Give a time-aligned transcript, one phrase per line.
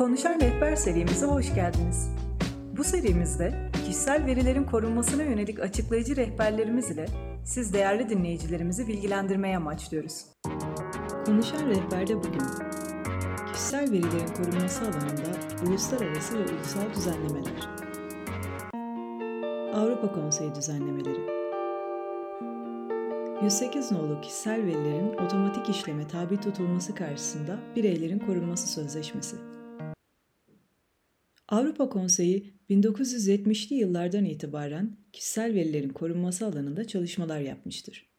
[0.00, 2.10] Konuşan Rehber serimize hoş geldiniz.
[2.76, 7.06] Bu serimizde kişisel verilerin korunmasına yönelik açıklayıcı rehberlerimiz ile
[7.44, 10.26] siz değerli dinleyicilerimizi bilgilendirmeye amaçlıyoruz.
[11.26, 12.42] Konuşan Rehber'de bugün
[13.52, 17.68] kişisel verilerin korunması alanında uluslararası ve ulusal düzenlemeler.
[19.74, 21.20] Avrupa Konseyi düzenlemeleri
[23.42, 29.36] 108 nolu kişisel verilerin otomatik işleme tabi tutulması karşısında bireylerin korunması sözleşmesi.
[31.50, 38.10] Avrupa Konseyi 1970'li yıllardan itibaren kişisel verilerin korunması alanında çalışmalar yapmıştır.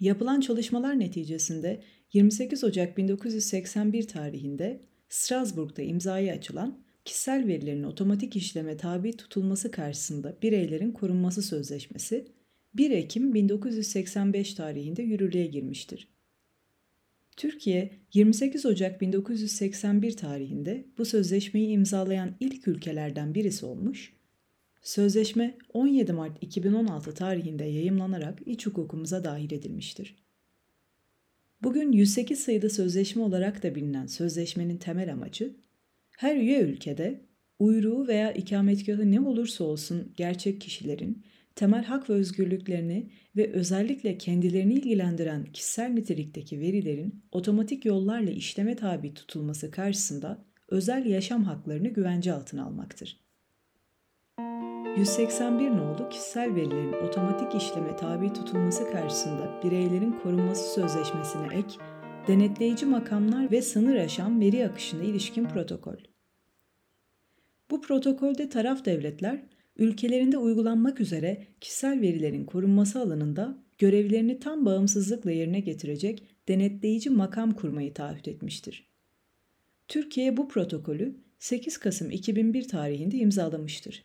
[0.00, 1.82] Yapılan çalışmalar neticesinde
[2.12, 10.92] 28 Ocak 1981 tarihinde Strasbourg'da imzaya açılan kişisel verilerin otomatik işleme tabi tutulması karşısında bireylerin
[10.92, 12.26] korunması sözleşmesi
[12.74, 16.11] 1 Ekim 1985 tarihinde yürürlüğe girmiştir.
[17.36, 24.12] Türkiye 28 Ocak 1981 tarihinde bu sözleşmeyi imzalayan ilk ülkelerden birisi olmuş,
[24.82, 30.16] sözleşme 17 Mart 2016 tarihinde yayımlanarak iç hukukumuza dahil edilmiştir.
[31.62, 35.56] Bugün 108 sayıda sözleşme olarak da bilinen sözleşmenin temel amacı,
[36.18, 37.20] her üye ülkede
[37.58, 41.24] uyruğu veya ikametgahı ne olursa olsun gerçek kişilerin
[41.54, 49.14] temel hak ve özgürlüklerini ve özellikle kendilerini ilgilendiren kişisel nitelikteki verilerin otomatik yollarla işleme tabi
[49.14, 53.22] tutulması karşısında özel yaşam haklarını güvence altına almaktır.
[54.96, 61.68] 181 nolu kişisel verilerin otomatik işleme tabi tutulması karşısında bireylerin korunması sözleşmesine ek,
[62.26, 65.96] denetleyici makamlar ve sınır aşan veri akışına ilişkin protokol.
[67.70, 69.42] Bu protokolde taraf devletler
[69.76, 77.94] ülkelerinde uygulanmak üzere kişisel verilerin korunması alanında görevlerini tam bağımsızlıkla yerine getirecek denetleyici makam kurmayı
[77.94, 78.86] taahhüt etmiştir.
[79.88, 84.04] Türkiye bu protokolü 8 Kasım 2001 tarihinde imzalamıştır.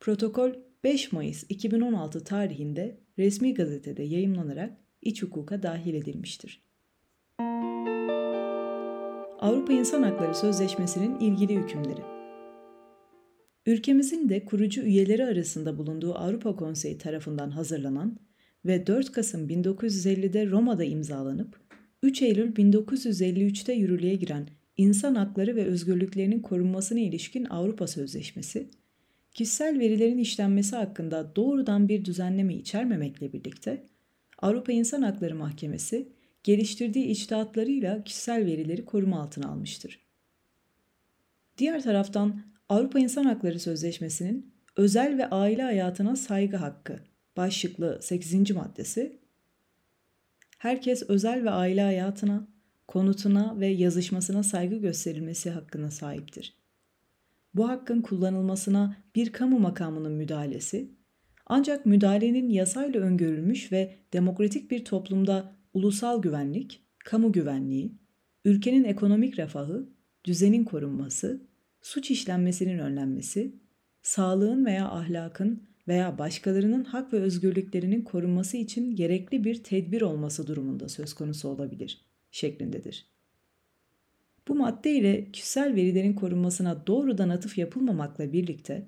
[0.00, 0.52] Protokol
[0.84, 4.72] 5 Mayıs 2016 tarihinde resmi gazetede yayımlanarak
[5.02, 6.62] iç hukuka dahil edilmiştir.
[9.40, 12.11] Avrupa İnsan Hakları Sözleşmesi'nin ilgili hükümleri
[13.66, 18.18] Ülkemizin de kurucu üyeleri arasında bulunduğu Avrupa Konseyi tarafından hazırlanan
[18.64, 21.60] ve 4 Kasım 1950'de Roma'da imzalanıp
[22.02, 28.70] 3 Eylül 1953'te yürürlüğe giren İnsan Hakları ve Özgürlüklerinin Korunmasına ilişkin Avrupa Sözleşmesi,
[29.34, 33.86] kişisel verilerin işlenmesi hakkında doğrudan bir düzenleme içermemekle birlikte
[34.38, 36.08] Avrupa İnsan Hakları Mahkemesi
[36.44, 40.00] geliştirdiği içtihatlarıyla kişisel verileri koruma altına almıştır.
[41.58, 47.00] Diğer taraftan Avrupa İnsan Hakları Sözleşmesi'nin özel ve aile hayatına saygı hakkı
[47.36, 48.50] başlıklı 8.
[48.50, 49.18] maddesi
[50.58, 52.48] herkes özel ve aile hayatına,
[52.88, 56.56] konutuna ve yazışmasına saygı gösterilmesi hakkına sahiptir.
[57.54, 60.90] Bu hakkın kullanılmasına bir kamu makamının müdahalesi,
[61.46, 67.92] ancak müdahalenin yasayla öngörülmüş ve demokratik bir toplumda ulusal güvenlik, kamu güvenliği,
[68.44, 69.88] ülkenin ekonomik refahı,
[70.24, 71.51] düzenin korunması,
[71.82, 73.54] suç işlenmesinin önlenmesi,
[74.02, 80.88] sağlığın veya ahlakın veya başkalarının hak ve özgürlüklerinin korunması için gerekli bir tedbir olması durumunda
[80.88, 83.06] söz konusu olabilir şeklindedir.
[84.48, 88.86] Bu madde ile kişisel verilerin korunmasına doğrudan atıf yapılmamakla birlikte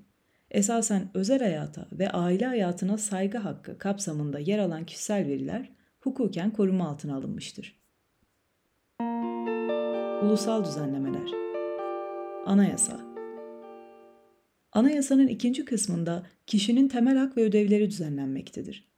[0.50, 6.88] esasen özel hayata ve aile hayatına saygı hakkı kapsamında yer alan kişisel veriler hukuken koruma
[6.88, 7.80] altına alınmıştır.
[10.22, 11.43] Ulusal düzenlemeler
[12.46, 13.00] Anayasa
[14.72, 18.88] Anayasanın ikinci kısmında kişinin temel hak ve ödevleri düzenlenmektedir.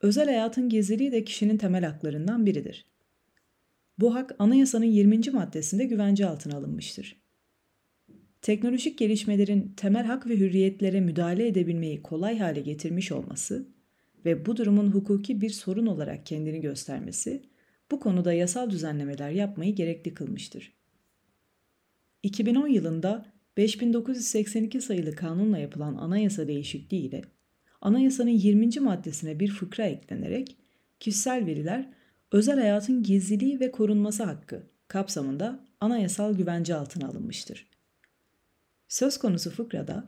[0.00, 2.86] Özel hayatın gizliliği de kişinin temel haklarından biridir.
[3.98, 5.20] Bu hak anayasanın 20.
[5.32, 7.16] maddesinde güvence altına alınmıştır.
[8.42, 13.68] Teknolojik gelişmelerin temel hak ve hürriyetlere müdahale edebilmeyi kolay hale getirmiş olması
[14.24, 17.42] ve bu durumun hukuki bir sorun olarak kendini göstermesi
[17.90, 20.83] bu konuda yasal düzenlemeler yapmayı gerekli kılmıştır.
[22.24, 23.26] 2010 yılında
[23.56, 27.22] 5982 sayılı kanunla yapılan anayasa değişikliği ile
[27.80, 28.80] anayasanın 20.
[28.80, 30.56] maddesine bir fıkra eklenerek
[31.00, 31.90] kişisel veriler
[32.32, 37.66] özel hayatın gizliliği ve korunması hakkı kapsamında anayasal güvence altına alınmıştır.
[38.88, 40.04] Söz konusu fıkrada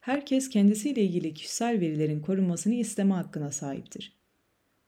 [0.00, 4.16] herkes kendisiyle ilgili kişisel verilerin korunmasını isteme hakkına sahiptir.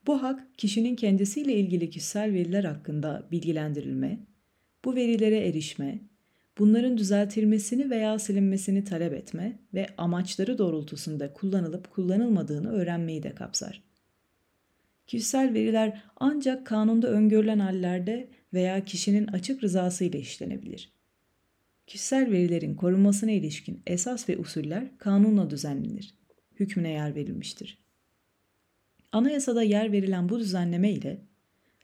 [0.06, 4.18] Bu hak kişinin kendisiyle ilgili kişisel veriler hakkında bilgilendirilme,
[4.84, 6.00] bu verilere erişme,
[6.58, 13.82] bunların düzeltilmesini veya silinmesini talep etme ve amaçları doğrultusunda kullanılıp kullanılmadığını öğrenmeyi de kapsar.
[15.06, 20.92] Kişisel veriler ancak kanunda öngörülen hallerde veya kişinin açık rızası ile işlenebilir.
[21.86, 26.14] kişisel verilerin korunmasına ilişkin esas ve usuller kanunla düzenlenir.
[26.60, 27.78] Hükmüne yer verilmiştir.
[29.12, 31.20] Anayasada yer verilen bu düzenleme ile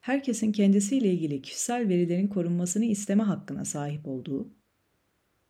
[0.00, 4.50] herkesin kendisiyle ilgili kişisel verilerin korunmasını isteme hakkına sahip olduğu,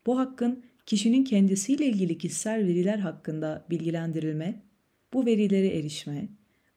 [0.06, 4.62] bu hakkın kişinin kendisiyle ilgili kişisel veriler hakkında bilgilendirilme,
[5.12, 6.28] bu verilere erişme,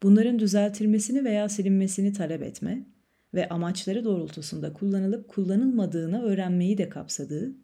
[0.03, 2.85] bunların düzeltilmesini veya silinmesini talep etme
[3.33, 7.55] ve amaçları doğrultusunda kullanılıp kullanılmadığını öğrenmeyi de kapsadığı,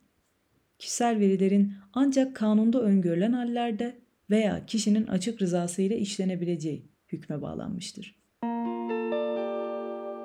[0.80, 8.20] kişisel verilerin ancak kanunda öngörülen hallerde veya kişinin açık rızasıyla işlenebileceği hükme bağlanmıştır.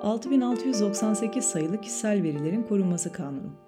[0.01, 3.64] 6698 sayılı Kişisel Verilerin Korunması Kanunu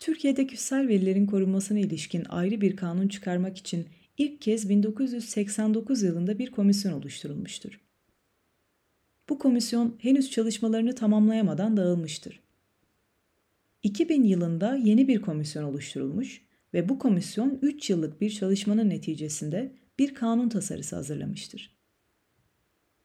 [0.00, 3.86] Türkiye'de kişisel verilerin korunmasına ilişkin ayrı bir kanun çıkarmak için
[4.18, 7.80] ilk kez 1989 yılında bir komisyon oluşturulmuştur.
[9.28, 12.40] Bu komisyon henüz çalışmalarını tamamlayamadan dağılmıştır.
[13.82, 16.42] 2000 yılında yeni bir komisyon oluşturulmuş
[16.74, 21.76] ve bu komisyon 3 yıllık bir çalışmanın neticesinde bir kanun tasarısı hazırlamıştır.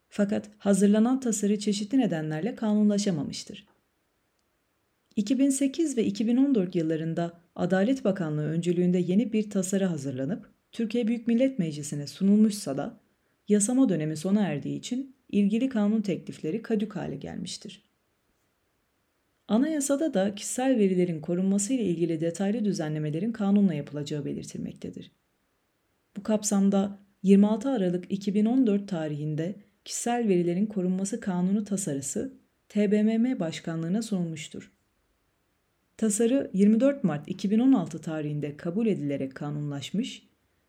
[0.10, 3.75] Fakat hazırlanan tasarı çeşitli nedenlerle kanunlaşamamıştır.
[5.16, 12.08] 2008 ve 2014 yıllarında Adalet Bakanlığı öncülüğünde yeni bir tasarı hazırlanıp Türkiye Büyük Millet Meclisi'ne
[12.08, 13.00] sunulmuşsa da
[13.48, 17.82] yasama dönemi sona erdiği için ilgili kanun teklifleri kadük hale gelmiştir.
[19.48, 25.12] Anayasada da kişisel verilerin korunması ile ilgili detaylı düzenlemelerin kanunla yapılacağı belirtilmektedir.
[26.18, 32.34] Bu kapsamda 26 Aralık 2014 tarihinde Kişisel Verilerin Korunması Kanunu tasarısı
[32.70, 34.72] TBMM Başkanlığına sunulmuştur.
[35.98, 40.28] Tasarı 24 Mart 2016 tarihinde kabul edilerek kanunlaşmış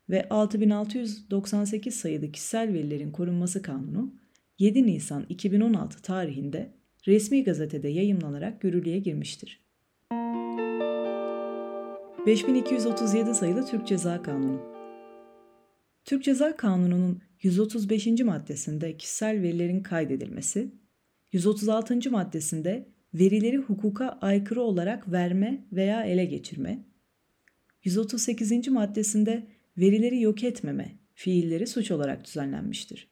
[0.09, 4.13] ve 6698 sayılı Kişisel Verilerin Korunması Kanunu
[4.59, 6.73] 7 Nisan 2016 tarihinde
[7.07, 9.61] resmi gazetede yayımlanarak yürürlüğe girmiştir.
[12.25, 14.61] 5237 sayılı Türk Ceza Kanunu
[16.05, 18.07] Türk Ceza Kanunu'nun 135.
[18.07, 20.71] maddesinde kişisel verilerin kaydedilmesi,
[21.31, 22.11] 136.
[22.11, 26.83] maddesinde verileri hukuka aykırı olarak verme veya ele geçirme,
[27.83, 28.67] 138.
[28.67, 29.47] maddesinde
[29.77, 33.07] verileri yok etmeme fiilleri suç olarak düzenlenmiştir.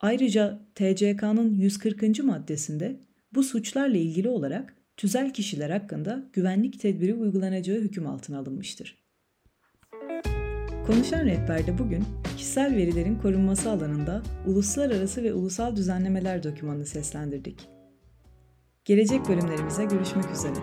[0.00, 2.24] Ayrıca TCK'nın 140.
[2.24, 3.00] maddesinde
[3.34, 8.98] bu suçlarla ilgili olarak tüzel kişiler hakkında güvenlik tedbiri uygulanacağı hüküm altına alınmıştır.
[10.86, 12.04] Konuşan rehberde bugün
[12.36, 17.79] kişisel verilerin korunması alanında uluslararası ve ulusal düzenlemeler dokümanını seslendirdik.
[18.90, 20.54] Gelecek bölümlerimize görüşmek üzere.